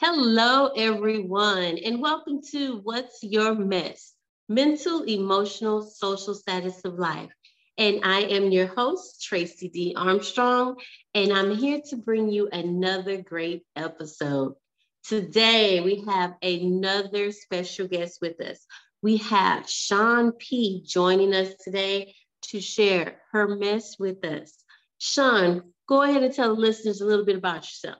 [0.00, 4.14] Hello, everyone, and welcome to What's Your Mess?
[4.48, 7.32] Mental, Emotional, Social Status of Life.
[7.76, 9.94] And I am your host, Tracey D.
[9.96, 10.76] Armstrong,
[11.14, 14.54] and I'm here to bring you another great episode.
[15.02, 18.64] Today, we have another special guest with us.
[19.02, 20.84] We have Shon P.
[20.86, 24.62] joining us today to share her mess with us.
[24.98, 27.98] Shon, go ahead and tell the listeners a little bit about yourself.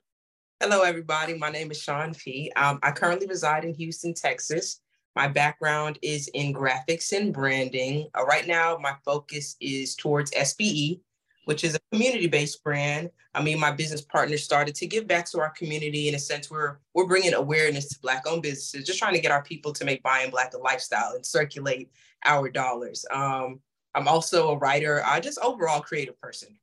[0.60, 1.38] Hello, everybody.
[1.38, 2.50] My name is Shon P.
[2.56, 4.80] Um, I currently reside in Houston, Texas.
[5.14, 8.08] My background is in graphics and branding.
[8.18, 11.00] Uh, right now, my focus is towards SBE,
[11.44, 13.08] which is a community-based brand.
[13.34, 16.50] I mean, my business partner started to give back to our community in a sense
[16.50, 20.02] where we're bringing awareness to Black-owned businesses, just trying to get our people to make
[20.02, 21.88] buying Black a lifestyle and circulate
[22.24, 23.06] our dollars.
[23.12, 23.60] Um,
[23.94, 26.58] I'm also a writer, I just overall creative person.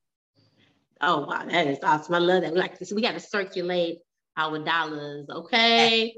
[1.01, 2.15] Oh wow, that is awesome.
[2.15, 2.53] I love that.
[2.53, 2.93] We like this.
[2.93, 3.99] We got to circulate
[4.37, 5.27] our dollars.
[5.29, 6.17] Okay.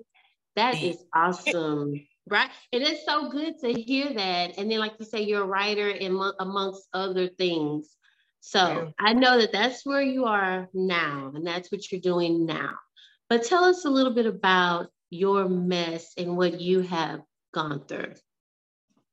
[0.55, 1.93] That is awesome.
[2.29, 2.49] Right.
[2.73, 4.57] And it's so good to hear that.
[4.57, 7.95] And then, like you say, you're a writer in, amongst other things.
[8.41, 8.85] So yeah.
[8.99, 12.71] I know that that's where you are now, and that's what you're doing now.
[13.29, 17.21] But tell us a little bit about your mess and what you have
[17.53, 18.13] gone through.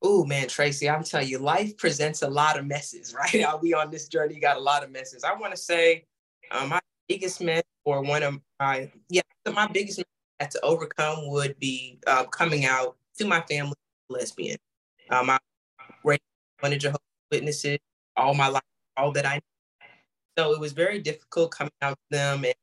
[0.06, 3.47] Oh man, Tracey, I'm telling you, life presents a lot of messes, right?
[3.62, 5.24] Be on this journey, got a lot of messes.
[5.24, 6.05] I want to say
[6.52, 10.06] um, my biggest mess, or one of my, yeah, my biggest mess
[10.41, 13.75] I had to overcome would be uh, coming out to my family
[14.10, 14.58] lesbian.
[15.10, 15.38] Um, I
[16.05, 16.22] raised
[16.60, 17.00] one of Jehovah's
[17.32, 17.78] Witnesses
[18.16, 18.62] all my life,
[18.97, 19.41] all that I knew.
[20.38, 22.44] So it was very difficult coming out to them.
[22.44, 22.55] And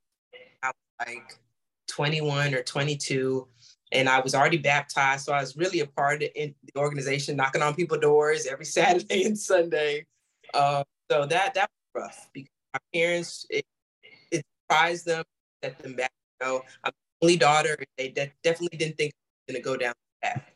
[0.63, 1.39] I was like
[1.87, 3.47] 21 or 22
[3.91, 7.61] and I was already baptized, so I was really a part of the organization, knocking
[7.61, 10.05] on people's doors every Saturday and Sunday.
[10.53, 13.65] Uh, so that that was rough because my parents it,
[14.31, 15.23] it surprised them,
[15.63, 16.11] set them back.
[16.39, 17.77] You know, I'm the only daughter.
[17.97, 20.51] They de- definitely didn't think I was going to go down that path.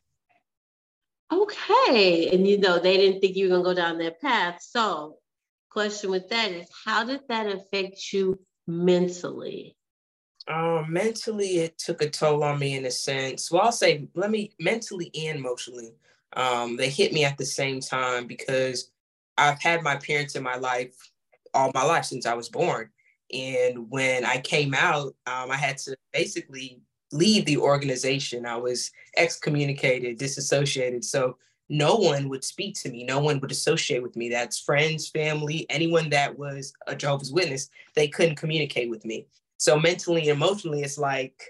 [1.31, 4.61] Okay, and you know they didn't think you were going to go down that path.
[4.61, 5.17] So,
[5.69, 9.75] question with that is, how did that affect you mentally?
[10.47, 13.49] Um, mentally, it took a toll on me in a sense.
[13.49, 15.93] Well, I'll say, let me mentally and emotionally.
[16.33, 18.91] Um, they hit me at the same time because
[19.37, 20.95] I've had my parents in my life
[21.55, 22.89] all my life since I was born.
[23.33, 28.45] And when I came out, um, I had to basically leave the organization.
[28.45, 31.03] I was excommunicated, disassociated.
[31.03, 31.37] So
[31.69, 33.03] no one would speak to me.
[33.03, 34.29] No one would associate with me.
[34.29, 39.25] That's friends, family, anyone that was a Jehovah's Witness, they couldn't communicate with me.
[39.57, 41.41] So mentally and emotionally, it's like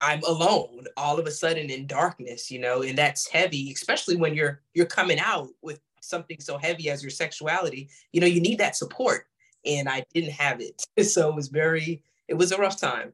[0.00, 4.34] I'm alone all of a sudden in darkness, you know, and that's heavy, especially when
[4.34, 7.88] you're you're coming out with something so heavy as your sexuality.
[8.12, 9.26] You know, you need that support.
[9.64, 10.84] And I didn't have it.
[11.04, 13.12] So it was very, it was a rough time.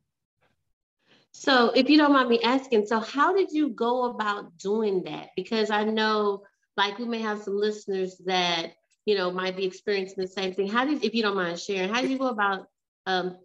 [1.33, 5.29] So if you don't mind me asking, so how did you go about doing that?
[5.37, 6.43] Because I know
[6.77, 8.73] like we may have some listeners that,
[9.05, 10.69] you know, might be experiencing the same thing.
[10.69, 12.67] How did, if you don't mind sharing, how did you go about
[13.07, 13.37] um,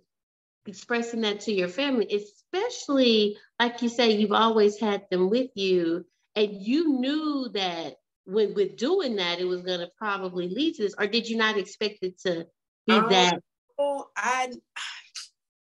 [0.65, 6.05] expressing that to your family, especially like you say, you've always had them with you,
[6.35, 10.83] and you knew that when with doing that, it was going to probably lead to
[10.83, 12.47] this, or did you not expect it to
[12.87, 13.39] be um, that?
[13.77, 14.53] Oh, I,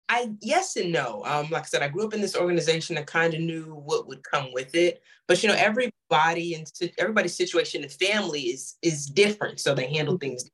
[0.08, 1.22] I yes and no.
[1.24, 2.98] Um, like I said, I grew up in this organization.
[2.98, 7.36] I kind of knew what would come with it, but you know, everybody and everybody's
[7.36, 10.30] situation and family is is different, so they handle mm-hmm.
[10.30, 10.50] things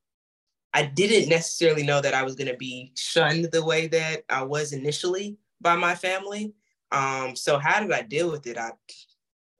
[0.74, 4.42] I didn't necessarily know that I was going to be shunned the way that I
[4.42, 6.54] was initially by my family.
[6.90, 8.56] Um, so how did I deal with it?
[8.58, 8.72] I,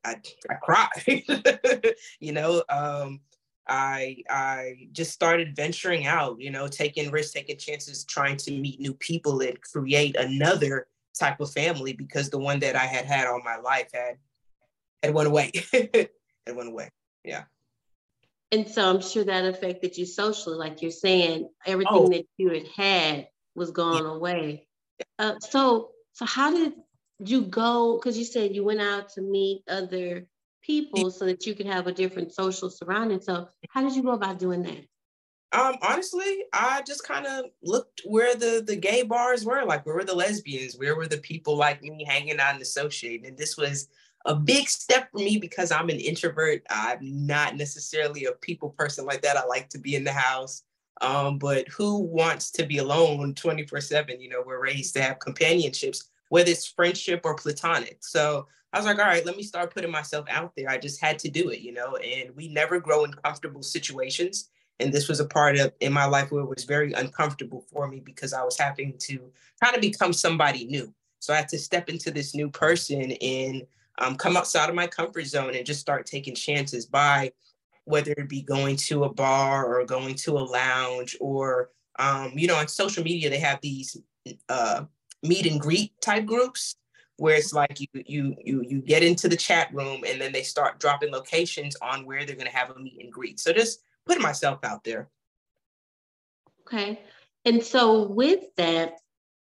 [0.04, 0.16] I,
[0.50, 3.20] I cried, you know, um,
[3.68, 8.80] I, I just started venturing out, you know, taking risks, taking chances, trying to meet
[8.80, 13.26] new people and create another type of family because the one that I had had
[13.26, 14.16] all my life had,
[15.02, 16.10] had went away, it
[16.54, 16.88] went away.
[17.24, 17.44] Yeah.
[18.52, 22.08] And so I'm sure that affected you socially, like you're saying, everything oh.
[22.10, 24.10] that you had had was gone yeah.
[24.10, 24.66] away.
[25.18, 26.74] Uh, so, so how did
[27.18, 27.98] you go?
[27.98, 30.26] Because you said you went out to meet other
[30.62, 33.22] people so that you could have a different social surrounding.
[33.22, 34.84] So, how did you go about doing that?
[35.58, 39.94] Um, honestly, I just kind of looked where the the gay bars were, like where
[39.94, 43.26] were the lesbians, where were the people like me hanging out and associating.
[43.26, 43.88] And this was
[44.24, 46.62] a big step for me because I'm an introvert.
[46.70, 49.36] I'm not necessarily a people person like that.
[49.36, 50.62] I like to be in the house.
[51.00, 54.20] Um, but who wants to be alone 24 7?
[54.20, 57.98] You know, we're raised to have companionships, whether it's friendship or platonic.
[58.00, 60.70] So I was like, all right, let me start putting myself out there.
[60.70, 64.48] I just had to do it, you know, and we never grow in comfortable situations.
[64.80, 67.86] And this was a part of in my life where it was very uncomfortable for
[67.86, 69.30] me because I was having to
[69.62, 73.62] kind of become somebody new So I had to step into this new person and
[73.98, 77.32] um, come outside of my comfort zone and just start taking chances by
[77.84, 82.46] whether it be going to a bar or going to a lounge or um, you
[82.46, 83.96] know on social media they have these
[84.48, 84.84] uh,
[85.22, 86.76] meet and greet type groups
[87.16, 90.42] where it's like you you you you get into the chat room and then they
[90.42, 93.38] start dropping locations on where they're going to have a meet and greet.
[93.38, 95.08] So just putting myself out there.
[96.62, 97.00] Okay.
[97.44, 98.94] And so with that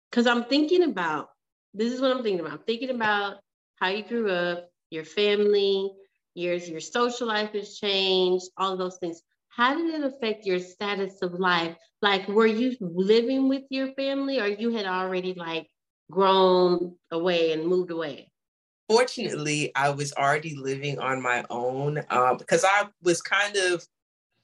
[0.09, 1.29] because i'm thinking about
[1.73, 2.53] this is what i'm thinking about.
[2.53, 3.37] I'm thinking about
[3.79, 5.91] how you grew up your family
[6.35, 10.59] your your social life has changed all of those things how did it affect your
[10.59, 15.67] status of life like were you living with your family or you had already like
[16.11, 18.31] grown away and moved away?
[18.89, 23.85] Fortunately, I was already living on my own um, because I was kind of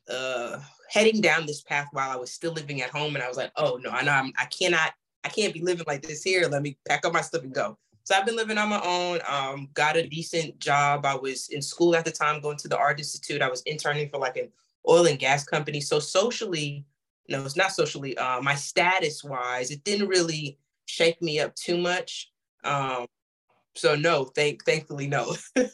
[0.09, 0.59] uh,
[0.89, 3.51] heading down this path while I was still living at home, and I was like,
[3.55, 4.91] "Oh no, I know I'm, I cannot,
[5.23, 6.47] I can't be living like this here.
[6.49, 9.19] Let me pack up my stuff and go." So I've been living on my own.
[9.27, 11.05] Um, got a decent job.
[11.05, 13.41] I was in school at the time, going to the art institute.
[13.41, 14.49] I was interning for like an
[14.87, 15.79] oil and gas company.
[15.79, 16.85] So socially,
[17.29, 18.17] no, it's not socially.
[18.17, 22.29] Uh, my status wise, it didn't really shake me up too much.
[22.63, 23.07] Um,
[23.75, 25.35] so no, thank thankfully no.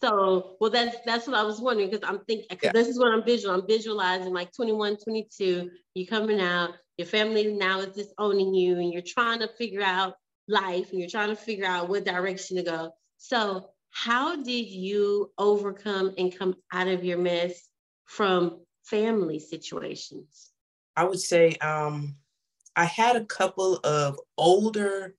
[0.00, 2.72] so well that's that's what I was wondering because I'm thinking because yeah.
[2.72, 3.54] this is what I'm visual.
[3.54, 8.78] I'm visualizing like 21, 22, you coming out, your family now is just owning you
[8.78, 10.16] and you're trying to figure out
[10.48, 12.90] life and you're trying to figure out what direction to go.
[13.16, 17.68] So how did you overcome and come out of your mess
[18.04, 20.50] from family situations?
[20.96, 22.16] I would say um
[22.74, 25.14] I had a couple of older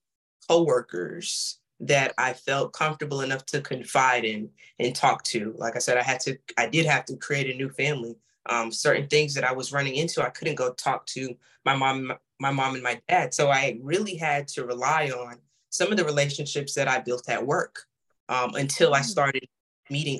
[0.47, 4.49] coworkers that I felt comfortable enough to confide in
[4.79, 5.53] and talk to.
[5.57, 8.15] Like I said, I had to, I did have to create a new family.
[8.49, 11.35] Um, certain things that I was running into, I couldn't go talk to
[11.65, 13.33] my mom, my mom and my dad.
[13.33, 15.37] So I really had to rely on
[15.69, 17.83] some of the relationships that I built at work
[18.27, 19.05] um, until I mm.
[19.05, 19.45] started
[19.89, 20.19] meeting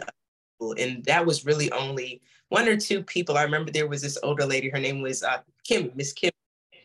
[0.59, 0.75] people.
[0.77, 3.37] And that was really only one or two people.
[3.37, 6.31] I remember there was this older lady, her name was uh, Kim, Miss Kim.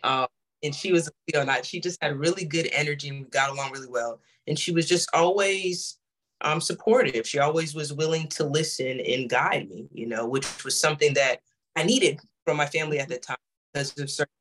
[0.02, 0.26] Um,
[0.64, 3.50] and she was you know not she just had really good energy and we got
[3.50, 5.99] along really well and she was just always
[6.44, 10.79] um, supportive she always was willing to listen and guide me you know which was
[10.79, 11.41] something that
[11.76, 13.37] i needed from my family at the time
[13.73, 14.32] because of certain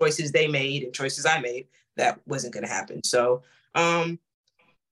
[0.00, 1.66] choices they made and choices i made
[1.96, 3.42] that wasn't going to happen so
[3.74, 4.18] um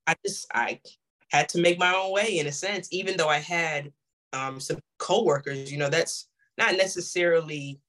[0.06, 0.80] i just i
[1.28, 3.92] had to make my own way in a sense even though i had
[4.32, 7.80] um some coworkers you know that's not necessarily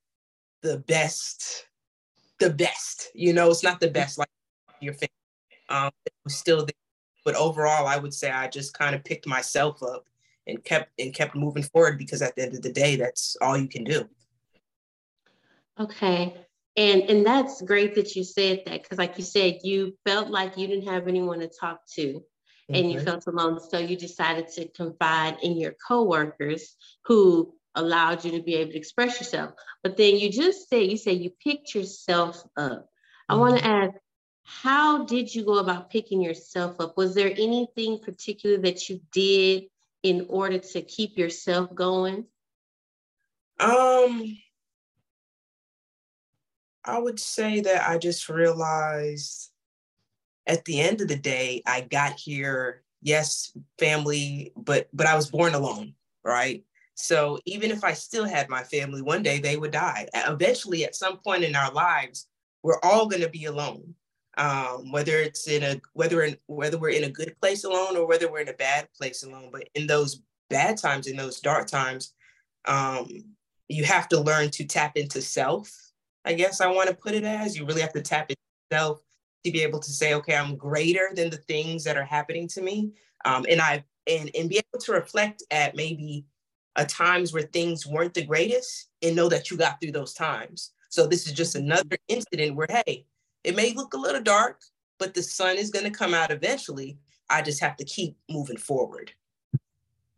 [0.62, 1.68] the best
[2.44, 3.10] the best.
[3.14, 4.30] You know, it's not the best like
[4.80, 5.10] your family.
[5.70, 6.83] Um, it was still there.
[7.26, 10.06] But overall, I would say I just kind of picked myself up
[10.48, 13.58] and kept and kept moving forward because at the end of the day, that's all
[13.58, 14.08] you can do.
[15.80, 16.36] Okay.
[16.76, 20.58] And and that's great that you said that because like you said, you felt like
[20.58, 22.22] you didn't have anyone to talk to
[22.70, 23.60] and you felt alone.
[23.60, 26.76] So you decided to confide in your coworkers
[27.06, 29.52] who allowed you to be able to express yourself.
[29.82, 32.88] But then you just say, you say you picked yourself up.
[33.30, 33.42] I mm-hmm.
[33.42, 33.94] want to ask,
[34.62, 36.96] how did you go about picking yourself up?
[36.96, 39.66] Was there anything particular that you did
[40.04, 42.26] in order to keep yourself going?
[43.60, 44.38] Um,
[46.86, 49.52] I would say that I just realized
[50.46, 55.30] at the end of the day, I got here, yes, family, but but I was
[55.30, 55.94] born alone,
[56.24, 56.64] right?
[56.96, 60.08] So even if I still had my family, one day they would die.
[60.14, 62.28] Eventually, at some point in our lives,
[62.62, 63.96] we're all going to be alone.
[64.36, 68.08] Um, whether it's in a whether in whether we're in a good place alone or
[68.08, 69.50] whether we're in a bad place alone.
[69.52, 72.14] But in those bad times, in those dark times,
[72.66, 73.08] um,
[73.68, 75.72] you have to learn to tap into self.
[76.26, 79.02] I guess I want to put it as you really have to tap into self
[79.44, 82.62] to be able to say, okay, I'm greater than the things that are happening to
[82.62, 82.94] me,
[83.26, 86.26] um, and I and and be able to reflect at maybe
[86.76, 90.72] a times where things weren't the greatest and know that you got through those times.
[90.90, 93.06] So this is just another incident where, hey,
[93.44, 94.62] it may look a little dark,
[95.00, 96.98] but the sun is going to come out eventually.
[97.30, 99.12] I just have to keep moving forward.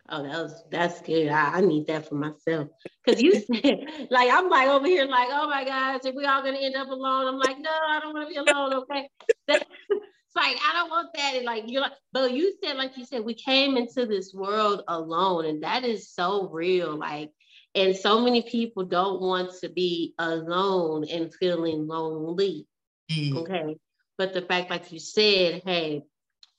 [0.08, 1.30] Oh, that was that's good.
[1.30, 2.68] I, I need that for myself.
[3.08, 3.80] Cause you said
[4.12, 6.90] like I'm like over here, like, oh my gosh, are we all gonna end up
[6.90, 7.28] alone?
[7.28, 8.74] I'm like, no, I don't want to be alone.
[8.74, 9.10] Okay.
[9.48, 11.34] like I don't want that.
[11.36, 14.84] And like you're like, but you said, like you said, we came into this world
[14.88, 16.96] alone, and that is so real.
[16.96, 17.32] Like,
[17.74, 22.68] and so many people don't want to be alone and feeling lonely.
[23.12, 23.38] Mm.
[23.38, 23.78] Okay.
[24.18, 26.04] But the fact, like you said, hey,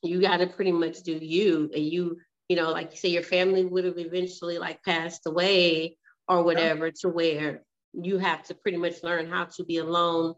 [0.03, 3.23] you got to pretty much do you, and you, you know, like you say, your
[3.23, 5.97] family would have eventually like passed away
[6.29, 7.63] or whatever, to where
[7.95, 10.35] you have to pretty much learn how to be alone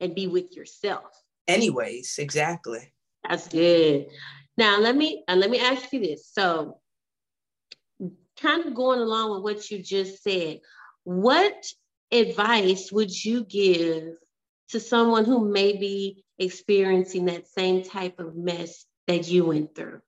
[0.00, 1.04] and be with yourself.
[1.46, 2.92] Anyways exactly.
[3.28, 4.06] That's good.
[4.56, 6.30] Now let me uh, let me ask you this.
[6.32, 6.78] So
[8.40, 10.58] kind of going along with what you just said
[11.04, 11.64] what
[12.10, 14.14] advice would you give
[14.72, 20.00] to someone who may be experiencing that same type of mess that you went through?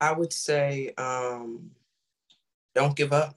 [0.00, 1.70] I would say um,
[2.74, 3.36] don't give up.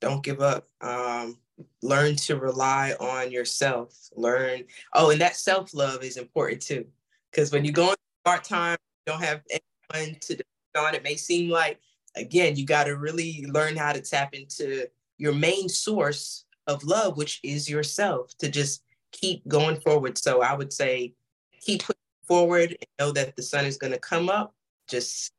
[0.00, 0.68] Don't give up.
[0.80, 1.38] Um,
[1.82, 3.94] learn to rely on yourself.
[4.16, 6.86] Learn oh and that self-love is important too
[7.30, 11.04] because when you go in part time don't have anyone to depend on it.
[11.04, 11.78] May seem like
[12.16, 17.16] again you got to really learn how to tap into your main source of love
[17.16, 21.12] which is yourself to just keep going forward so i would say
[21.60, 24.54] keep pushing forward and know that the sun is going to come up
[24.88, 25.32] just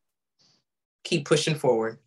[1.03, 1.99] keep pushing forward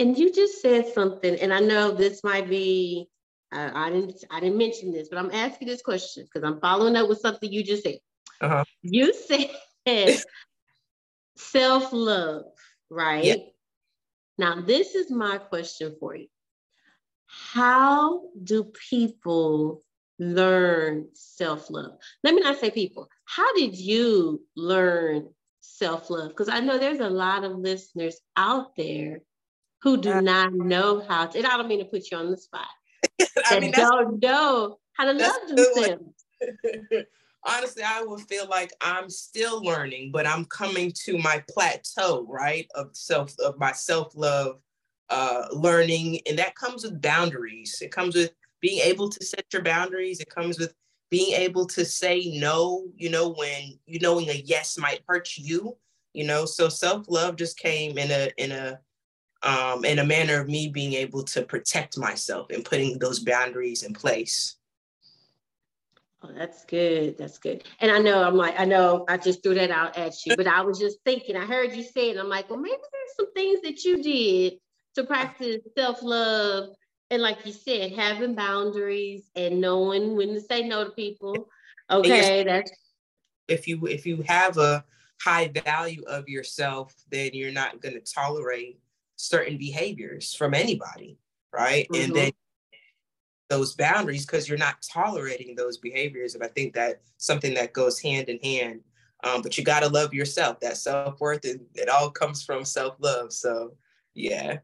[0.00, 3.10] and you just said something, and I know this might be
[3.52, 6.96] uh, I didn't I didn't mention this, but I'm asking this question because I'm following
[6.96, 7.98] up with something you just said.
[8.40, 8.64] Uh-huh.
[8.80, 9.50] You said
[11.36, 12.44] self love,
[12.88, 13.42] right?
[14.38, 16.28] Now, this is my question for you.
[17.52, 19.82] How do people
[20.18, 21.92] learn self love?
[22.24, 23.08] Let me not say people.
[23.24, 25.28] How did you learn
[25.60, 26.30] self love?
[26.30, 29.20] Because I know there's a lot of listeners out there
[29.82, 32.30] who do uh, not know how to, and I don't mean to put you on
[32.30, 32.66] the spot,
[33.46, 36.24] I mean, don't know how to love themselves.
[37.46, 42.66] Honestly, I would feel like I'm still learning, but I'm coming to my plateau, right?
[42.74, 44.60] Of self, of my self-love,
[45.10, 46.20] uh, learning.
[46.26, 47.80] And that comes with boundaries.
[47.82, 50.20] It comes with being able to set your boundaries.
[50.20, 50.74] It comes with
[51.10, 55.76] being able to say no, you know, when you knowing a yes might hurt you,
[56.12, 56.46] you know.
[56.46, 58.78] So self-love just came in a in a
[59.42, 63.82] um, in a manner of me being able to protect myself and putting those boundaries
[63.82, 64.56] in place.
[66.22, 67.16] Oh, that's good.
[67.16, 67.64] That's good.
[67.80, 70.46] And I know I'm like, I know I just threw that out at you, but
[70.46, 72.18] I was just thinking, I heard you say it.
[72.18, 74.58] I'm like, well, maybe there's some things that you did
[74.94, 76.70] to practice self-love.
[77.10, 81.48] And like you said, having boundaries and knowing when to say no to people.
[81.92, 82.70] Okay, that's
[83.48, 84.84] if you if you have a
[85.20, 88.78] high value of yourself, then you're not going to tolerate
[89.16, 91.18] certain behaviors from anybody,
[91.52, 91.86] right?
[91.88, 92.04] Mm-hmm.
[92.04, 92.32] And then
[93.50, 96.34] those boundaries because you're not tolerating those behaviors.
[96.34, 98.80] And I think that something that goes hand in hand.
[99.22, 100.60] Um, but you got to love yourself.
[100.60, 103.32] That self worth, it, it all comes from self love.
[103.32, 103.74] So,
[104.14, 104.58] yeah.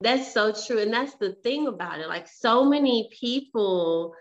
[0.00, 0.80] That's so true.
[0.80, 2.08] And that's the thing about it.
[2.08, 4.14] Like, so many people,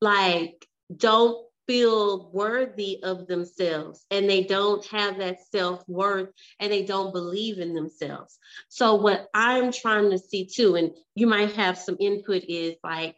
[0.00, 7.12] like, don't feel worthy of themselves and they don't have that self-worth and they don't
[7.12, 8.38] believe in themselves.
[8.68, 13.16] So what I'm trying to see too, and you might have some input is like,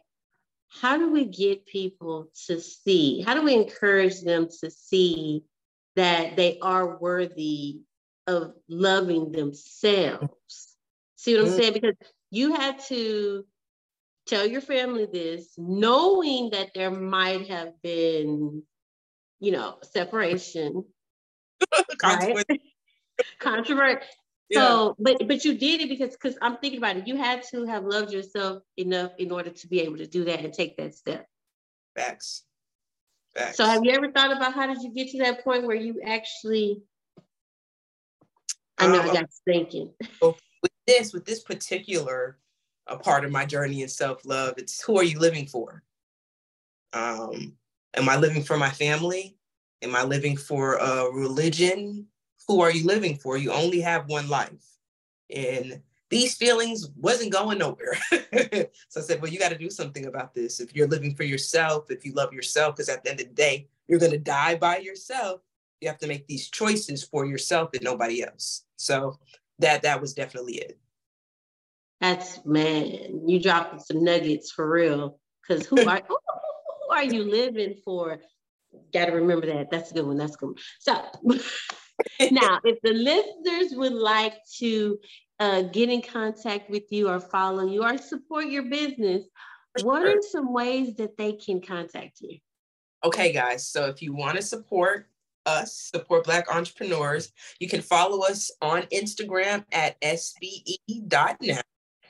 [0.69, 3.21] how do we get people to see?
[3.21, 5.43] How do we encourage them to see
[5.95, 7.79] that they are worthy
[8.27, 10.74] of loving themselves?
[11.15, 11.73] See what I'm saying?
[11.73, 11.95] Because
[12.31, 13.45] you had to
[14.25, 18.63] tell your family this, knowing that there might have been,
[19.39, 20.85] you know, separation.
[21.97, 22.73] Controversy.
[23.39, 24.05] Controversy.
[24.49, 24.59] Yeah.
[24.59, 27.07] So, but but you did it because because I'm thinking about it.
[27.07, 30.41] You had to have loved yourself enough in order to be able to do that
[30.41, 31.25] and take that step.
[31.95, 32.43] Facts.
[33.35, 33.57] Facts.
[33.57, 35.99] So, have you ever thought about how did you get to that point where you
[36.05, 36.83] actually?
[38.77, 39.93] I know um, I got thinking.
[40.85, 42.37] This, with this particular
[42.87, 44.55] a part of my journey in self-love.
[44.57, 45.83] It's who are you living for?
[46.93, 47.53] Um,
[47.95, 49.37] am I living for my family?
[49.81, 52.07] Am I living for a religion?
[52.47, 53.37] Who are you living for?
[53.37, 54.77] You only have one life.
[55.35, 57.97] And these feelings wasn't going nowhere.
[58.11, 60.59] so I said, well, you got to do something about this.
[60.59, 63.33] If you're living for yourself, if you love yourself, because at the end of the
[63.33, 65.41] day, you're going to die by yourself.
[65.81, 68.63] You have to make these choices for yourself and nobody else.
[68.77, 69.19] So
[69.59, 70.79] that that was definitely it.
[72.01, 75.19] That's man, you dropping some nuggets for real.
[75.47, 76.17] Because who are who,
[76.87, 78.19] who are you living for?
[78.93, 79.71] Got to remember that.
[79.71, 80.17] That's a good one.
[80.17, 80.59] That's good.
[80.79, 80.93] So
[82.31, 84.99] now, if the listeners would like to
[85.39, 89.23] uh, get in contact with you or follow you or support your business,
[89.81, 92.37] what are some ways that they can contact you?
[93.03, 93.67] Okay, guys.
[93.67, 95.07] So if you want to support
[95.45, 101.61] us, support Black entrepreneurs, you can follow us on Instagram at sbe.now.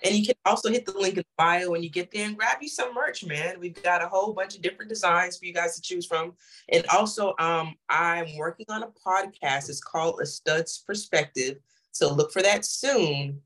[0.03, 2.37] And you can also hit the link in the bio when you get there and
[2.37, 3.59] grab you some merch, man.
[3.59, 6.33] We've got a whole bunch of different designs for you guys to choose from.
[6.71, 9.69] And also, um, I'm working on a podcast.
[9.69, 11.57] It's called A Stud's Perspective.
[11.91, 13.41] So look for that soon.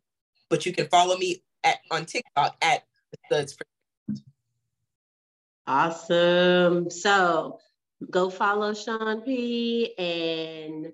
[0.50, 4.25] But you can follow me at on TikTok at The Stud's Perspective.
[5.67, 6.89] Awesome.
[6.89, 7.60] So
[8.10, 10.88] go follow Shon P and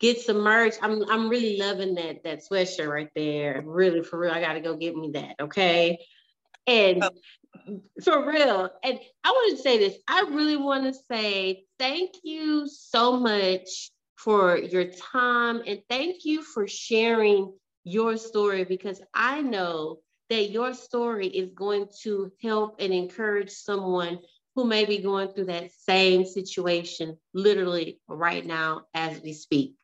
[0.00, 0.74] get some merch.
[0.82, 3.62] I'm I'm really loving that that sweatshirt right there.
[3.64, 4.32] Really for real.
[4.32, 5.36] I gotta go get me that.
[5.40, 5.98] Okay.
[6.66, 7.80] And oh.
[8.02, 8.70] for real.
[8.82, 9.96] And I want to say this.
[10.08, 16.42] I really want to say thank you so much for your time and thank you
[16.42, 17.52] for sharing
[17.84, 19.98] your story because I know
[20.30, 24.18] that your story is going to help and encourage someone
[24.54, 29.74] who may be going through that same situation literally right now as we speak.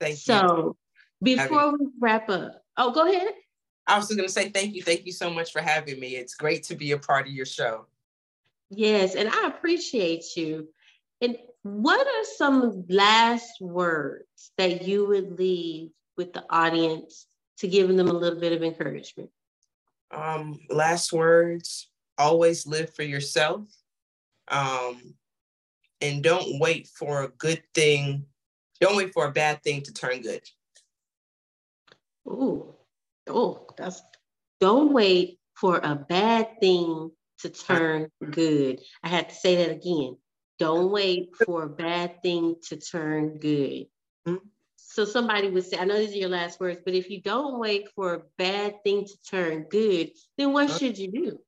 [0.00, 0.16] Thank you.
[0.16, 0.76] So
[1.22, 3.32] before we wrap up, oh, go ahead.
[3.86, 4.82] I was going to say thank you.
[4.82, 6.16] Thank you so much for having me.
[6.16, 7.86] It's great to be a part of your show.
[8.70, 10.68] Yes, and I appreciate you.
[11.22, 17.26] And what are some last words that you would leave with the audience
[17.58, 19.30] to give them a little bit of encouragement?
[20.10, 23.62] Um, last words always live for yourself.
[24.50, 25.14] Um,
[26.00, 28.26] and don't wait for a good thing,
[28.80, 30.42] don't wait for a bad thing to turn good.
[32.26, 32.74] Ooh,
[33.26, 34.02] oh, that's
[34.60, 38.80] don't wait for a bad thing to turn good.
[39.02, 40.16] I had to say that again.
[40.58, 43.86] Don't wait for a bad thing to turn good.
[44.26, 44.36] Mm-hmm.
[44.76, 47.60] So somebody would say, I know these are your last words, but if you don't
[47.60, 51.38] wait for a bad thing to turn good, then what should you do?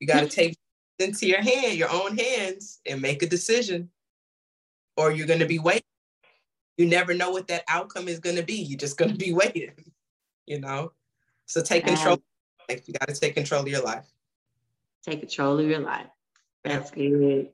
[0.00, 0.58] You got to take
[0.98, 3.90] into your hand, your own hands, and make a decision,
[4.96, 5.82] or you're going to be waiting.
[6.76, 8.54] You never know what that outcome is going to be.
[8.54, 9.72] You're just going to be waiting,
[10.46, 10.92] you know?
[11.46, 12.14] So take control.
[12.68, 14.06] Um, you got to take control of your life.
[15.04, 16.08] Take control of your life.
[16.64, 17.50] That's good.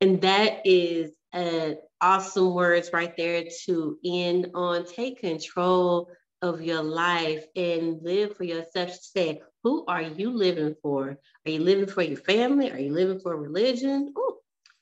[0.00, 4.84] And that is an awesome words right there to end on.
[4.84, 6.10] Take control
[6.42, 8.92] of your life and live for yourself.
[8.92, 11.18] To say, who are you living for?
[11.46, 12.70] Are you living for your family?
[12.70, 14.12] Are you living for religion?
[14.16, 14.38] Oh,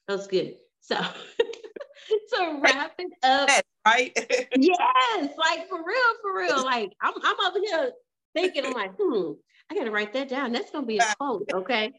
[0.07, 0.55] that's good.
[0.81, 0.97] So
[2.35, 3.65] to wrap it up.
[3.87, 4.13] Right?
[4.57, 6.65] yes, like for real, for real.
[6.65, 7.93] Like I'm I'm over here
[8.35, 9.33] thinking, I'm like, hmm,
[9.71, 10.53] I gotta write that down.
[10.53, 11.93] That's gonna be a quote, okay?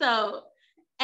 [0.00, 0.44] so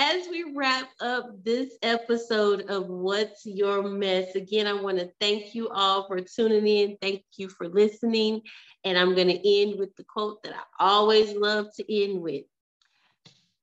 [0.00, 5.56] as we wrap up this episode of What's Your Mess, again, I want to thank
[5.56, 6.96] you all for tuning in.
[7.02, 8.42] Thank you for listening.
[8.84, 12.44] And I'm going to end with the quote that I always love to end with.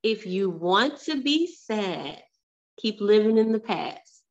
[0.04, 2.22] If you want to be sad,
[2.78, 4.22] keep living in the past.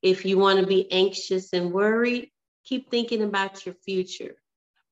[0.00, 2.30] If you want to be anxious and worried,
[2.64, 4.36] keep thinking about your future.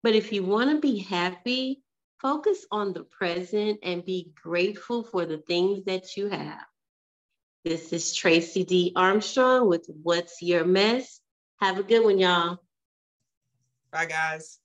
[0.02, 1.82] But if you want to be happy,
[2.20, 6.64] Focus on the present and be grateful for the things that you have.
[7.64, 8.92] This is Tracey D.
[8.96, 11.20] Armstrong with What's Your Mess.
[11.60, 12.58] Have a good one, y'all.
[13.92, 14.57] Bye, guys.